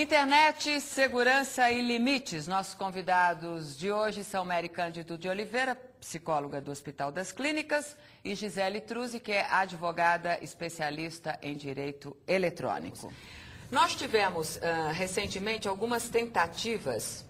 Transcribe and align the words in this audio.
Internet, 0.00 0.80
segurança 0.80 1.70
e 1.70 1.82
limites. 1.82 2.46
Nossos 2.46 2.72
convidados 2.72 3.78
de 3.78 3.92
hoje 3.92 4.24
são 4.24 4.46
Mary 4.46 4.70
Cândido 4.70 5.18
de 5.18 5.28
Oliveira, 5.28 5.74
psicóloga 6.00 6.58
do 6.58 6.70
Hospital 6.70 7.12
das 7.12 7.32
Clínicas, 7.32 7.94
e 8.24 8.34
Gisele 8.34 8.80
Truzzi, 8.80 9.20
que 9.20 9.30
é 9.30 9.44
advogada 9.50 10.38
especialista 10.40 11.38
em 11.42 11.54
direito 11.54 12.16
eletrônico. 12.26 13.12
Nós 13.70 13.94
tivemos 13.94 14.56
uh, 14.56 14.90
recentemente 14.94 15.68
algumas 15.68 16.08
tentativas 16.08 17.26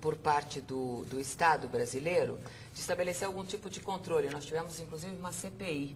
por 0.00 0.16
parte 0.16 0.62
do, 0.62 1.04
do 1.04 1.20
Estado 1.20 1.68
brasileiro 1.68 2.40
de 2.72 2.80
estabelecer 2.80 3.26
algum 3.26 3.44
tipo 3.44 3.68
de 3.68 3.80
controle. 3.80 4.30
Nós 4.30 4.46
tivemos, 4.46 4.80
inclusive, 4.80 5.14
uma 5.14 5.30
CPI 5.30 5.94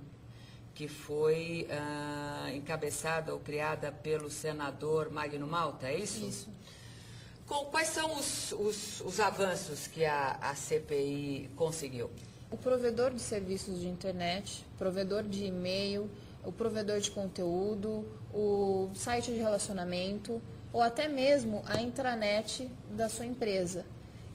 que 0.75 0.89
foi 0.89 1.67
uh, 1.71 2.26
encabeçada 2.77 3.33
ou 3.33 3.41
criada 3.41 3.91
pelo 3.91 4.31
senador 4.31 5.11
Magno 5.11 5.47
Malta, 5.47 5.89
é 5.89 5.99
isso? 5.99 6.27
Isso. 6.27 6.49
Com, 7.47 7.65
quais 7.67 7.89
são 7.89 8.15
os, 8.19 8.53
os, 8.53 9.01
os 9.01 9.19
avanços 9.19 9.87
que 9.87 10.05
a, 10.05 10.33
a 10.43 10.55
CPI 10.55 11.49
conseguiu? 11.57 12.11
O 12.51 12.57
provedor 12.57 13.13
de 13.13 13.21
serviços 13.21 13.81
de 13.81 13.89
internet, 13.89 14.65
provedor 14.79 15.23
de 15.23 15.47
e-mail, 15.47 16.11
o 16.45 16.53
provedor 16.53 17.01
de 17.01 17.11
conteúdo, 17.11 18.05
o 18.33 18.91
site 18.95 19.33
de 19.33 19.39
relacionamento 19.39 20.41
ou 20.73 20.83
até 20.83 21.09
mesmo 21.09 21.63
a 21.67 21.81
intranet 21.81 22.71
da 22.91 23.09
sua 23.09 23.25
empresa. 23.25 23.87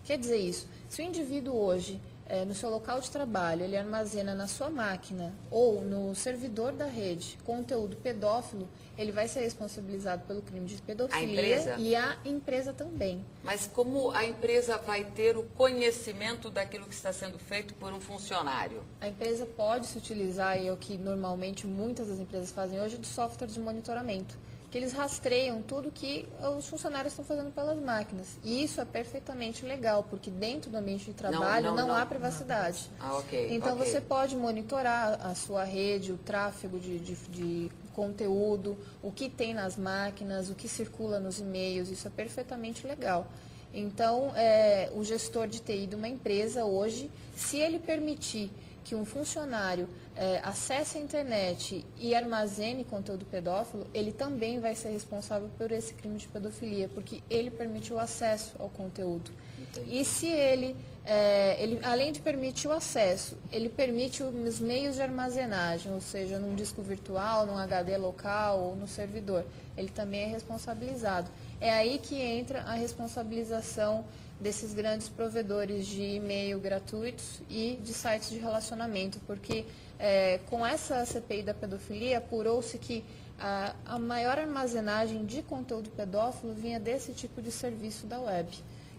Quer 0.03 0.17
dizer 0.17 0.37
isso, 0.37 0.67
se 0.89 1.01
o 1.01 1.05
indivíduo 1.05 1.55
hoje 1.55 2.01
é, 2.31 2.45
no 2.45 2.55
seu 2.55 2.69
local 2.69 3.01
de 3.01 3.11
trabalho, 3.11 3.65
ele 3.65 3.75
armazena 3.75 4.33
na 4.33 4.47
sua 4.47 4.69
máquina 4.69 5.33
ou 5.51 5.81
no 5.81 6.15
servidor 6.15 6.71
da 6.71 6.85
rede 6.85 7.37
conteúdo 7.43 7.97
pedófilo, 7.97 8.69
ele 8.97 9.11
vai 9.11 9.27
ser 9.27 9.41
responsabilizado 9.41 10.23
pelo 10.25 10.41
crime 10.41 10.65
de 10.65 10.81
pedofilia 10.81 11.75
a 11.75 11.77
e 11.77 11.93
a 11.93 12.17
empresa 12.23 12.71
também. 12.71 13.25
Mas 13.43 13.67
como 13.67 14.11
a 14.11 14.23
empresa 14.23 14.77
vai 14.77 15.03
ter 15.03 15.35
o 15.35 15.43
conhecimento 15.43 16.49
daquilo 16.49 16.85
que 16.85 16.93
está 16.93 17.11
sendo 17.11 17.37
feito 17.37 17.73
por 17.73 17.91
um 17.91 17.99
funcionário? 17.99 18.81
A 19.01 19.09
empresa 19.09 19.45
pode 19.45 19.87
se 19.87 19.97
utilizar, 19.97 20.57
e 20.57 20.67
é 20.67 20.71
o 20.71 20.77
que 20.77 20.97
normalmente 20.97 21.67
muitas 21.67 22.07
das 22.07 22.19
empresas 22.19 22.49
fazem 22.49 22.79
hoje, 22.79 22.97
de 22.97 23.07
software 23.07 23.47
de 23.47 23.59
monitoramento 23.59 24.37
que 24.71 24.77
eles 24.77 24.93
rastreiam 24.93 25.61
tudo 25.61 25.91
que 25.91 26.25
os 26.57 26.65
funcionários 26.67 27.11
estão 27.11 27.25
fazendo 27.25 27.51
pelas 27.51 27.77
máquinas. 27.77 28.39
E 28.41 28.63
isso 28.63 28.79
é 28.79 28.85
perfeitamente 28.85 29.65
legal, 29.65 30.05
porque 30.09 30.31
dentro 30.31 30.71
do 30.71 30.77
ambiente 30.77 31.03
de 31.03 31.13
trabalho 31.13 31.65
não, 31.65 31.75
não, 31.75 31.87
não 31.89 31.95
há 31.95 32.05
privacidade. 32.05 32.89
Ah, 32.97 33.17
ok. 33.17 33.49
Então 33.51 33.73
okay. 33.73 33.85
você 33.85 33.99
pode 33.99 34.33
monitorar 34.33 35.19
a 35.27 35.35
sua 35.35 35.65
rede, 35.65 36.13
o 36.13 36.17
tráfego 36.17 36.79
de, 36.79 36.99
de, 36.99 37.15
de 37.15 37.71
conteúdo, 37.93 38.77
o 39.03 39.11
que 39.11 39.29
tem 39.29 39.53
nas 39.53 39.75
máquinas, 39.75 40.49
o 40.49 40.55
que 40.55 40.69
circula 40.69 41.19
nos 41.19 41.39
e-mails, 41.39 41.89
isso 41.89 42.07
é 42.07 42.11
perfeitamente 42.11 42.87
legal. 42.87 43.27
Então, 43.73 44.31
é, 44.35 44.89
o 44.95 45.03
gestor 45.03 45.47
de 45.47 45.59
TI 45.59 45.85
de 45.85 45.95
uma 45.95 46.07
empresa 46.07 46.63
hoje, 46.63 47.11
se 47.35 47.57
ele 47.57 47.77
permitir 47.77 48.49
que 48.83 48.95
um 48.95 49.05
funcionário 49.05 49.87
é, 50.15 50.39
acesse 50.43 50.97
a 50.97 51.01
internet 51.01 51.85
e 51.97 52.13
armazene 52.13 52.83
conteúdo 52.83 53.25
pedófilo, 53.25 53.87
ele 53.93 54.11
também 54.11 54.59
vai 54.59 54.75
ser 54.75 54.89
responsável 54.89 55.49
por 55.57 55.71
esse 55.71 55.93
crime 55.93 56.17
de 56.17 56.27
pedofilia, 56.27 56.89
porque 56.89 57.21
ele 57.29 57.49
permitiu 57.49 57.99
acesso 57.99 58.53
ao 58.59 58.69
conteúdo. 58.69 59.31
Entendi. 59.59 59.99
E 59.99 60.03
se 60.03 60.27
ele, 60.27 60.75
é, 61.05 61.61
ele, 61.61 61.79
além 61.83 62.11
de 62.11 62.19
permitir 62.19 62.67
o 62.67 62.71
acesso, 62.71 63.37
ele 63.51 63.69
permite 63.69 64.23
os 64.23 64.59
meios 64.59 64.95
de 64.95 65.01
armazenagem, 65.01 65.91
ou 65.93 66.01
seja, 66.01 66.39
num 66.39 66.55
disco 66.55 66.81
virtual, 66.81 67.45
num 67.45 67.57
HD 67.57 67.97
local 67.97 68.59
ou 68.59 68.75
no 68.75 68.87
servidor, 68.87 69.45
ele 69.77 69.89
também 69.89 70.23
é 70.23 70.27
responsabilizado. 70.27 71.29
É 71.59 71.71
aí 71.71 71.99
que 71.99 72.15
entra 72.15 72.61
a 72.61 72.73
responsabilização 72.73 74.03
desses 74.41 74.73
grandes 74.73 75.07
provedores 75.07 75.85
de 75.85 76.01
e-mail 76.01 76.59
gratuitos 76.59 77.41
e 77.47 77.79
de 77.81 77.93
sites 77.93 78.31
de 78.31 78.39
relacionamento, 78.39 79.19
porque 79.27 79.65
é, 79.99 80.39
com 80.49 80.65
essa 80.65 81.05
CPI 81.05 81.43
da 81.43 81.53
pedofilia 81.53 82.17
apurou-se 82.17 82.75
que 82.79 83.05
a, 83.39 83.75
a 83.85 83.99
maior 83.99 84.39
armazenagem 84.39 85.25
de 85.25 85.43
conteúdo 85.43 85.89
pedófilo 85.91 86.53
vinha 86.53 86.79
desse 86.79 87.13
tipo 87.13 87.41
de 87.41 87.51
serviço 87.51 88.07
da 88.07 88.19
web 88.19 88.49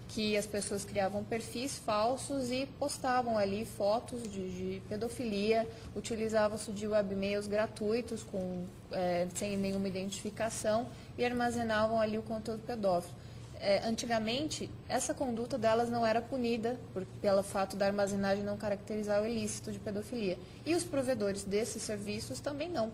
que 0.09 0.37
as 0.37 0.47
pessoas 0.47 0.85
criavam 0.85 1.25
perfis 1.25 1.79
falsos 1.79 2.51
e 2.51 2.67
postavam 2.79 3.39
ali 3.39 3.65
fotos 3.65 4.23
de, 4.25 4.51
de 4.51 4.83
pedofilia, 4.87 5.67
utilizavam-se 5.97 6.71
de 6.71 6.87
webmails 6.87 7.47
gratuitos 7.47 8.23
com, 8.23 8.65
é, 8.91 9.27
sem 9.35 9.57
nenhuma 9.57 9.89
identificação 9.89 10.87
e 11.17 11.25
armazenavam 11.25 11.99
ali 11.99 12.19
o 12.19 12.23
conteúdo 12.23 12.63
pedófilo 12.67 13.15
é, 13.63 13.81
antigamente, 13.87 14.69
essa 14.89 15.15
conduta 15.15 15.57
delas 15.57 15.89
não 15.89 16.05
era 16.05 16.21
punida 16.21 16.81
por, 16.93 17.07
pelo 17.21 17.45
fato 17.45 17.77
da 17.77 17.87
armazenagem 17.87 18.43
não 18.43 18.57
caracterizar 18.57 19.23
o 19.23 19.27
ilícito 19.27 19.71
de 19.71 19.79
pedofilia. 19.79 20.37
E 20.67 20.75
os 20.75 20.83
provedores 20.83 21.45
desses 21.45 21.81
serviços 21.81 22.41
também 22.41 22.69
não. 22.69 22.91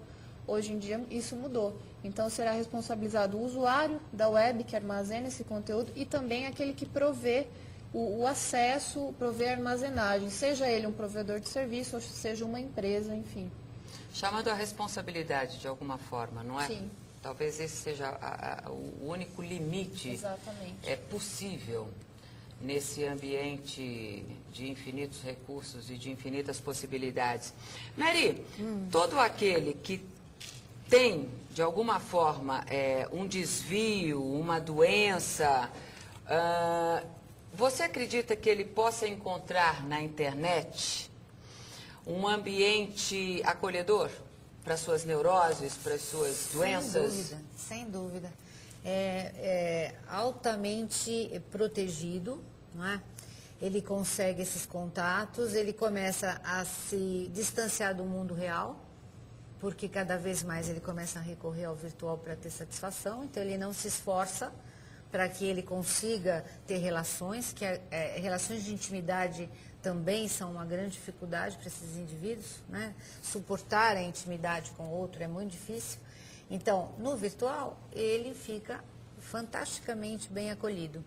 Hoje 0.47 0.75
em 0.75 0.79
dia 0.79 1.03
isso 1.11 1.35
mudou. 1.35 1.75
Então 2.05 2.29
será 2.29 2.53
responsabilizado 2.53 3.39
o 3.39 3.45
usuário 3.45 3.99
da 4.13 4.29
web 4.29 4.63
que 4.63 4.77
armazena 4.77 5.29
esse 5.29 5.43
conteúdo 5.43 5.91
e 5.97 6.05
também 6.05 6.47
aquele 6.47 6.75
que 6.75 6.85
provê 6.85 7.47
o, 7.93 8.21
o 8.21 8.27
acesso, 8.27 9.15
provê 9.19 9.49
a 9.49 9.53
armazenagem, 9.53 10.29
seja 10.29 10.69
ele 10.69 10.87
um 10.87 10.93
provedor 10.93 11.41
de 11.41 11.49
serviço 11.49 11.97
ou 11.97 12.03
seja 12.03 12.45
uma 12.45 12.61
empresa, 12.61 13.15
enfim. 13.15 13.51
Chamando 14.13 14.49
a 14.49 14.55
responsabilidade 14.55 15.59
de 15.59 15.67
alguma 15.67 15.97
forma, 15.97 16.43
não 16.43 16.61
é? 16.61 16.67
Sim. 16.67 16.91
Talvez 17.23 17.59
esse 17.61 17.77
seja 17.77 18.09
a, 18.09 18.67
a, 18.67 18.71
o 18.71 19.09
único 19.09 19.43
limite 19.43 20.11
Exatamente. 20.11 20.89
é 20.89 20.97
possível 20.97 21.89
nesse 22.61 23.05
ambiente 23.05 24.25
de 24.53 24.69
infinitos 24.69 25.23
recursos 25.23 25.91
e 25.91 25.97
de 25.97 26.11
infinitas 26.11 26.61
possibilidades. 26.61 27.55
Mary, 27.97 28.45
hum. 28.59 28.89
todo 28.91 29.19
aquele 29.19 29.75
que 29.75 30.05
tem, 30.89 31.29
de 31.53 31.63
alguma 31.63 32.01
forma, 32.01 32.65
é, 32.69 33.09
um 33.13 33.27
desvio, 33.27 34.23
uma 34.23 34.59
doença, 34.61 35.71
uh, 36.25 37.07
você 37.53 37.83
acredita 37.83 38.35
que 38.35 38.49
ele 38.49 38.65
possa 38.65 39.07
encontrar 39.07 39.87
na 39.87 40.01
internet 40.01 41.11
um 42.07 42.27
ambiente 42.27 43.43
acolhedor? 43.45 44.11
Para 44.69 44.77
suas 44.77 45.03
neuroses, 45.03 45.73
para 45.83 45.99
suas 45.99 46.51
doenças? 46.53 46.93
Sem 46.93 47.25
dúvida, 47.25 47.39
sem 47.57 47.91
dúvida. 47.91 48.33
É, 48.85 49.33
é 49.39 49.95
altamente 50.11 51.43
protegido, 51.51 52.45
não 52.75 52.85
é? 52.85 53.01
Ele 53.63 53.81
consegue 53.81 54.43
esses 54.43 54.67
contatos, 54.67 55.55
ele 55.55 55.73
começa 55.73 56.39
a 56.45 56.67
se 56.67 57.31
distanciar 57.33 57.95
do 57.95 58.05
mundo 58.05 58.35
real, 58.35 58.79
porque 59.59 59.89
cada 59.89 60.19
vez 60.19 60.43
mais 60.43 60.69
ele 60.69 60.81
começa 60.81 61.19
a 61.19 61.23
recorrer 61.23 61.65
ao 61.65 61.75
virtual 61.75 62.19
para 62.19 62.37
ter 62.37 62.51
satisfação, 62.51 63.25
então 63.25 63.43
ele 63.43 63.57
não 63.57 63.73
se 63.73 63.89
esforça 63.89 64.53
para 65.11 65.29
que 65.29 65.45
ele 65.45 65.63
consiga 65.63 66.45
ter 66.67 66.79
relações, 66.79 67.53
que 67.53 67.65
é, 67.65 68.19
relações 68.19 68.65
de 68.65 68.73
intimidade 68.73 69.49
também 69.83 70.29
são 70.29 70.51
uma 70.51 70.65
grande 70.65 70.93
dificuldade 70.93 71.57
para 71.57 71.69
esses 71.69 71.97
indivíduos, 71.97 72.57
né? 72.69 72.95
Suportar 73.23 73.97
a 73.97 74.03
intimidade 74.03 74.71
com 74.73 74.85
o 74.85 74.91
outro 74.91 75.23
é 75.23 75.27
muito 75.27 75.53
difícil. 75.53 75.99
Então, 76.51 76.93
no 76.99 77.17
virtual, 77.17 77.79
ele 77.93 78.35
fica 78.35 78.83
fantasticamente 79.21 80.31
bem 80.31 80.51
acolhido. 80.51 81.05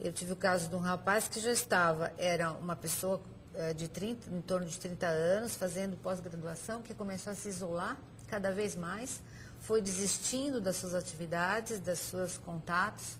Eu 0.00 0.12
tive 0.12 0.32
o 0.32 0.36
caso 0.36 0.68
de 0.68 0.74
um 0.74 0.80
rapaz 0.80 1.28
que 1.28 1.40
já 1.40 1.52
estava, 1.52 2.12
era 2.18 2.50
uma 2.52 2.74
pessoa 2.74 3.20
é, 3.54 3.72
de 3.72 3.88
30, 3.88 4.30
em 4.30 4.40
torno 4.40 4.66
de 4.66 4.78
30 4.78 5.06
anos, 5.06 5.54
fazendo 5.54 5.96
pós-graduação, 5.96 6.82
que 6.82 6.94
começou 6.94 7.32
a 7.32 7.36
se 7.36 7.48
isolar 7.48 7.96
cada 8.26 8.50
vez 8.50 8.74
mais, 8.74 9.20
foi 9.60 9.80
desistindo 9.80 10.60
das 10.60 10.76
suas 10.76 10.94
atividades, 10.94 11.78
dos 11.78 11.98
seus 11.98 12.38
contatos, 12.38 13.16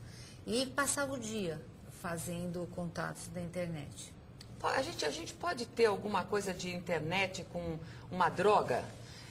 e 0.47 0.67
passava 0.67 1.15
o 1.15 1.19
dia 1.19 1.61
fazendo 2.01 2.69
contatos 2.75 3.29
da 3.29 3.41
internet. 3.41 4.13
A 4.63 4.83
gente, 4.83 5.05
a 5.05 5.11
gente 5.11 5.35
pode 5.35 5.67
ter 5.67 5.87
alguma 5.87 6.25
coisa 6.25 6.55
de 6.55 6.73
internet 6.73 7.45
com 7.53 7.79
uma 8.11 8.29
droga? 8.29 8.85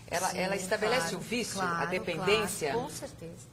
Ela, 0.07 0.29
Sim, 0.29 0.39
ela 0.39 0.55
estabelece 0.57 1.09
claro, 1.09 1.17
o 1.17 1.19
vício, 1.21 1.53
claro, 1.53 1.83
a 1.83 1.85
dependência? 1.85 2.71
Claro, 2.71 2.85
com 2.85 2.93
certeza. 2.93 3.51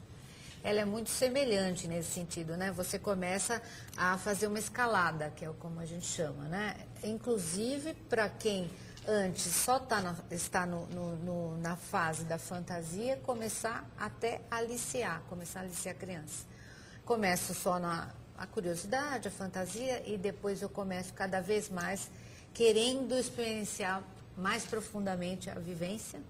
Ela 0.64 0.81
é 0.81 0.84
muito 0.84 1.08
semelhante 1.08 1.87
nesse 1.87 2.10
sentido, 2.10 2.56
né? 2.56 2.72
Você 2.72 2.99
começa 2.99 3.62
a 3.96 4.19
fazer 4.19 4.49
uma 4.49 4.58
escalada, 4.58 5.32
que 5.37 5.44
é 5.44 5.50
como 5.61 5.78
a 5.78 5.87
gente 5.87 6.04
chama, 6.04 6.44
né? 6.44 6.76
Inclusive 7.04 7.94
para 8.08 8.28
quem 8.28 8.69
antes 9.06 9.44
só 9.54 9.78
tá 9.78 10.00
na, 10.00 10.16
está 10.32 10.66
no, 10.66 10.84
no, 10.88 11.16
no, 11.16 11.58
na 11.58 11.76
fase 11.76 12.25
da 12.25 12.38
fantasia, 12.38 13.16
começar 13.25 13.88
até 13.96 14.40
a 14.50 14.56
aliciar, 14.56 15.22
começar 15.28 15.61
a 15.61 15.62
aliciar 15.62 15.94
a 15.94 15.99
criança. 15.99 16.44
Começo 17.08 17.55
só 17.55 17.78
na 17.78 18.10
a 18.37 18.46
curiosidade, 18.46 19.28
a 19.28 19.31
fantasia 19.31 20.02
e 20.06 20.19
depois 20.19 20.60
eu 20.60 20.69
começo 20.69 21.14
cada 21.14 21.40
vez 21.40 21.70
mais 21.70 22.10
querendo 22.52 23.14
experienciar 23.14 24.02
mais 24.37 24.66
profundamente 24.66 25.49
a 25.49 25.55
vivência, 25.55 26.20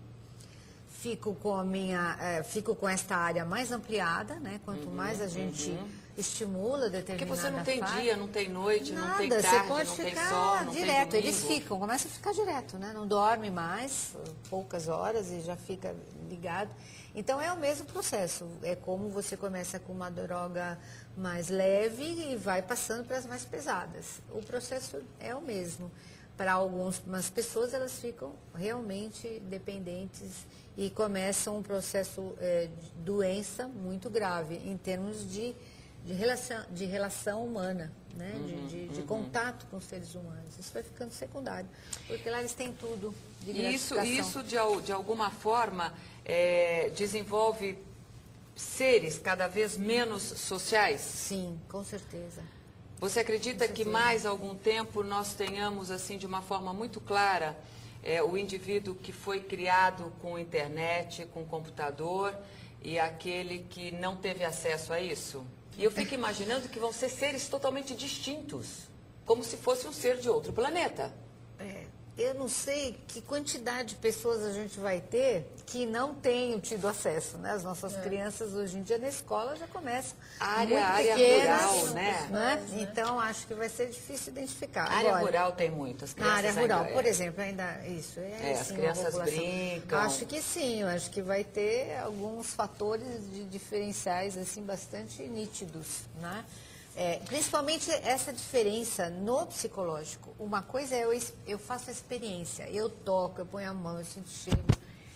fico 1.00 1.34
com 1.36 1.54
a 1.54 1.64
minha, 1.64 2.16
é, 2.20 2.42
fico 2.42 2.74
com 2.74 2.88
esta 2.88 3.16
área 3.16 3.44
mais 3.44 3.70
ampliada, 3.70 4.34
né? 4.40 4.60
Quanto 4.64 4.88
Uhum, 4.88 4.94
mais 4.94 5.20
a 5.20 5.28
gente 5.28 5.78
estimula 6.16 6.90
determinada 6.90 7.18
Porque 7.18 7.24
você 7.24 7.50
não 7.50 7.62
tem 7.62 7.78
fase. 7.78 8.00
dia, 8.02 8.16
não 8.16 8.26
tem 8.26 8.48
noite, 8.48 8.92
Nada, 8.92 9.06
não 9.08 9.16
tem 9.16 9.28
você 9.30 9.42
tarde, 9.42 9.68
pode 9.68 9.88
não 9.88 9.94
ficar 9.96 10.20
tem 10.20 10.28
sol, 10.28 10.64
não 10.64 10.72
direto. 10.72 11.10
tem 11.10 11.20
Eles 11.20 11.44
ficam, 11.44 11.78
começa 11.78 12.08
a 12.08 12.10
ficar 12.10 12.32
direto, 12.32 12.76
né? 12.78 12.90
Não 12.92 13.06
dorme 13.06 13.48
mais, 13.50 14.16
poucas 14.50 14.88
horas 14.88 15.30
e 15.30 15.40
já 15.40 15.54
fica 15.56 15.94
ligado. 16.28 16.70
Então 17.14 17.40
é 17.40 17.52
o 17.52 17.56
mesmo 17.56 17.86
processo. 17.86 18.48
É 18.62 18.74
como 18.74 19.08
você 19.08 19.36
começa 19.36 19.78
com 19.78 19.92
uma 19.92 20.10
droga 20.10 20.76
mais 21.16 21.48
leve 21.48 22.32
e 22.32 22.36
vai 22.36 22.60
passando 22.60 23.04
para 23.06 23.18
as 23.18 23.26
mais 23.26 23.44
pesadas. 23.44 24.20
O 24.30 24.42
processo 24.42 25.00
é 25.20 25.32
o 25.34 25.40
mesmo. 25.40 25.90
Para 26.38 26.52
algumas 26.52 27.28
pessoas 27.28 27.74
elas 27.74 27.98
ficam 27.98 28.32
realmente 28.54 29.40
dependentes 29.50 30.46
e 30.76 30.88
começam 30.88 31.58
um 31.58 31.62
processo 31.62 32.32
é, 32.40 32.68
de 32.80 32.90
doença 33.04 33.66
muito 33.68 34.08
grave 34.08 34.54
em 34.64 34.76
termos 34.78 35.30
de 35.30 35.54
de 36.04 36.14
relação, 36.14 36.64
de 36.70 36.84
relação 36.86 37.44
humana, 37.44 37.92
né? 38.16 38.30
de, 38.46 38.52
Uhum, 38.54 38.66
de- 38.68 38.88
de 38.88 39.02
contato 39.02 39.66
com 39.66 39.76
os 39.76 39.84
seres 39.84 40.14
humanos. 40.14 40.56
Isso 40.58 40.72
vai 40.72 40.82
ficando 40.82 41.10
secundário, 41.12 41.68
porque 42.06 42.30
lá 42.30 42.38
eles 42.38 42.54
têm 42.54 42.72
tudo 42.72 43.12
de 43.42 43.50
E 43.50 43.74
Isso, 43.74 43.98
isso 44.00 44.42
de, 44.42 44.56
de 44.86 44.92
alguma 44.92 45.30
forma, 45.30 45.92
é, 46.24 46.88
desenvolve 46.96 47.76
seres 48.56 49.18
cada 49.18 49.48
vez 49.48 49.76
menos 49.76 50.22
sociais? 50.22 51.00
Sim, 51.02 51.60
com 51.68 51.84
certeza. 51.84 52.42
Você 53.00 53.20
acredita 53.20 53.68
que 53.68 53.84
mais 53.84 54.26
algum 54.26 54.56
tempo 54.56 55.04
nós 55.04 55.32
tenhamos, 55.32 55.88
assim, 55.88 56.18
de 56.18 56.26
uma 56.26 56.42
forma 56.42 56.72
muito 56.72 57.00
clara, 57.00 57.56
é, 58.02 58.20
o 58.20 58.36
indivíduo 58.36 58.96
que 58.96 59.12
foi 59.12 59.38
criado 59.38 60.12
com 60.20 60.36
internet, 60.36 61.24
com 61.32 61.44
computador, 61.44 62.36
e 62.82 62.98
aquele 62.98 63.60
que 63.70 63.92
não 63.92 64.16
teve 64.16 64.44
acesso 64.44 64.92
a 64.92 65.00
isso? 65.00 65.46
E 65.76 65.84
eu 65.84 65.92
fico 65.92 66.12
imaginando 66.12 66.68
que 66.68 66.80
vão 66.80 66.92
ser 66.92 67.08
seres 67.08 67.46
totalmente 67.46 67.94
distintos, 67.94 68.88
como 69.24 69.44
se 69.44 69.56
fosse 69.56 69.86
um 69.86 69.92
ser 69.92 70.16
de 70.16 70.28
outro 70.28 70.52
planeta. 70.52 71.14
É, 72.18 72.30
eu 72.30 72.34
não 72.34 72.48
sei 72.48 72.98
que 73.06 73.20
quantidade 73.22 73.90
de 73.90 73.94
pessoas 73.96 74.42
a 74.44 74.52
gente 74.52 74.78
vai 74.80 75.00
ter 75.00 75.46
que 75.66 75.86
não 75.86 76.14
tenham 76.14 76.58
tido 76.58 76.88
acesso, 76.88 77.36
né? 77.38 77.52
As 77.52 77.62
nossas 77.62 77.96
crianças 77.98 78.54
hoje 78.54 78.78
em 78.78 78.82
dia 78.82 78.98
na 78.98 79.08
escola 79.08 79.54
já 79.56 79.66
começam 79.68 80.16
Área- 80.40 80.66
muito 80.66 80.92
área 80.92 81.14
pequenas, 81.14 81.60
rural, 81.62 81.86
né? 81.94 82.66
Então 82.78 83.20
acho 83.20 83.46
que 83.46 83.54
vai 83.54 83.68
ser 83.68 83.86
difícil 83.90 84.32
identificar. 84.32 84.84
A 84.84 84.92
área 84.96 85.08
Agora, 85.10 85.24
rural 85.24 85.52
tem 85.52 85.70
muitas 85.70 86.10
Na 86.14 86.22
crianças. 86.22 86.38
área 86.38 86.52
rural, 86.60 86.80
ainda- 86.80 86.92
por 86.94 87.04
exemplo, 87.06 87.42
ainda 87.42 87.86
isso. 87.86 88.18
É, 88.20 88.50
É, 88.52 88.58
as 88.60 88.70
crianças 88.70 89.14
brincam. 89.14 89.98
Acho 90.00 90.26
que 90.26 90.40
sim, 90.42 90.82
acho 90.84 91.10
que 91.10 91.22
vai 91.22 91.44
ter 91.44 91.98
alguns 91.98 92.48
fatores 92.54 93.30
de 93.32 93.44
diferenciais 93.44 94.36
assim 94.36 94.62
bastante 94.64 95.22
nítidos, 95.22 95.86
né? 96.20 96.44
É, 97.00 97.20
principalmente 97.26 97.88
essa 97.92 98.32
diferença 98.32 99.08
no 99.08 99.46
psicológico. 99.46 100.34
Uma 100.36 100.62
coisa 100.62 100.96
é 100.96 101.04
eu, 101.04 101.16
eu 101.46 101.56
faço 101.56 101.90
a 101.90 101.92
experiência, 101.92 102.68
eu 102.70 102.90
toco, 102.90 103.40
eu 103.40 103.46
ponho 103.46 103.70
a 103.70 103.72
mão, 103.72 104.00
eu 104.00 104.04
sinto 104.04 104.28
cheiro. 104.28 104.58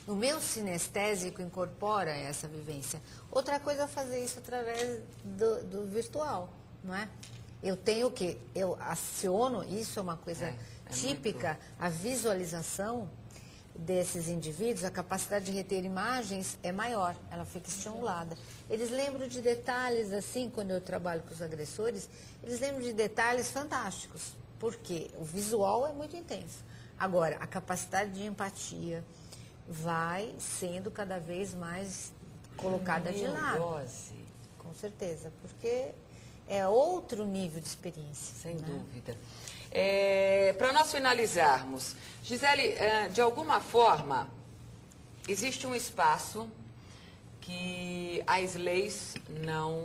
O 0.07 0.15
meu 0.15 0.41
sinestésico 0.41 1.43
incorpora 1.43 2.13
essa 2.13 2.47
vivência. 2.47 3.03
Outra 3.33 3.59
coisa 3.59 3.83
é 3.83 3.87
fazer 3.89 4.25
isso 4.25 4.39
através 4.39 5.01
do, 5.25 5.65
do 5.65 5.87
virtual, 5.87 6.53
não 6.85 6.95
é? 6.95 7.09
Eu 7.61 7.77
tenho 7.77 8.07
o 8.07 8.13
quê? 8.13 8.39
Eu 8.55 8.79
aciono, 8.81 9.65
isso 9.65 9.99
é 9.99 10.03
uma 10.03 10.17
coisa 10.17 10.45
É, 10.45 10.57
é 10.87 10.91
típica, 10.93 11.59
a 11.81 11.89
visualização 11.89 13.11
desses 13.75 14.29
indivíduos, 14.29 14.85
a 14.85 14.91
capacidade 14.91 15.47
de 15.47 15.53
reter 15.53 15.85
imagens 15.85 16.59
é 16.63 16.71
maior, 16.71 17.17
ela 17.31 17.45
fica 17.45 17.69
estimulada. 17.69 18.37
Eles 18.69 18.91
lembram 18.91 19.27
de 19.27 19.41
detalhes, 19.41 20.13
assim, 20.13 20.51
quando 20.51 20.71
eu 20.71 20.81
trabalho 20.81 21.23
com 21.23 21.33
os 21.33 21.43
agressores, 21.43 22.09
eles 22.43 22.61
lembram 22.61 22.83
de 22.83 22.93
detalhes 22.93 23.51
fantásticos, 23.51 24.35
porque 24.59 25.11
o 25.19 25.25
visual 25.25 25.87
é 25.87 25.93
muito 25.93 26.17
intenso. 26.17 26.59
Agora, 26.99 27.37
a 27.37 27.47
capacidade 27.47 28.13
de 28.13 28.25
empatia 28.25 29.03
vai 29.67 30.35
sendo 30.39 30.91
cada 30.91 31.19
vez 31.19 31.55
mais 31.55 32.13
colocada 32.57 33.13
de 33.13 33.27
lado. 33.27 33.59
Neurose, 33.59 34.15
Com 34.59 34.75
certeza, 34.75 35.33
porque 35.41 35.93
é 36.47 36.67
outro 36.67 37.25
nível 37.25 37.61
de 37.61 37.69
experiência. 37.69 38.35
Sem 38.37 38.55
né? 38.57 38.67
dúvida. 38.67 39.17
Para 40.59 40.73
nós 40.73 40.93
finalizarmos, 40.93 41.97
Gisele, 42.23 42.69
eh, 42.69 43.09
de 43.09 43.21
alguma 43.21 43.61
forma, 43.61 44.29
existe 45.27 45.67
um 45.67 45.75
espaço 45.75 46.49
que 47.41 48.23
as 48.27 48.55
leis 48.55 49.15
não, 49.45 49.83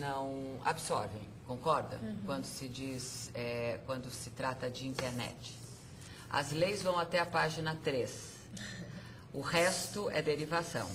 não 0.00 0.58
absorvem, 0.64 1.20
concorda? 1.46 2.00
Quando 2.24 2.44
se 2.46 2.66
diz, 2.66 3.30
eh, 3.34 3.78
quando 3.84 4.10
se 4.10 4.30
trata 4.30 4.70
de 4.70 4.88
internet. 4.88 5.54
As 6.30 6.50
leis 6.50 6.82
vão 6.82 6.98
até 6.98 7.18
a 7.18 7.26
página 7.26 7.78
3. 7.84 8.10
O 9.34 9.40
resto 9.40 10.08
é 10.10 10.22
derivação. 10.22 10.88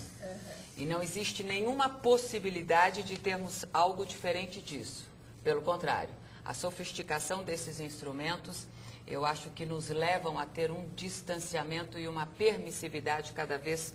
E 0.76 0.86
não 0.86 1.04
existe 1.04 1.44
nenhuma 1.44 1.90
possibilidade 1.90 3.04
de 3.04 3.18
termos 3.20 3.66
algo 3.72 4.06
diferente 4.06 4.62
disso. 4.62 5.08
Pelo 5.44 5.62
contrário, 5.62 6.14
a 6.50 6.54
sofisticação 6.56 7.44
desses 7.44 7.80
instrumentos, 7.80 8.66
eu 9.06 9.24
acho 9.24 9.52
que 9.52 9.68
nos 9.68 9.90
levam 9.90 10.40
a 10.40 10.48
ter 10.48 10.72
um 10.72 10.90
distanciamento 10.96 12.00
e 12.00 12.08
uma 12.08 12.26
permissividade 12.26 13.34
cada 13.34 13.56
vez 13.56 13.94